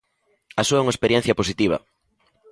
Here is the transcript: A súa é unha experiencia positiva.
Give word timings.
A 0.59 0.61
súa 0.67 0.79
é 0.79 0.83
unha 0.83 0.95
experiencia 0.95 1.37
positiva. 1.39 1.77